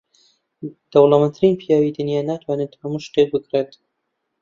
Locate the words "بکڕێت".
3.33-3.71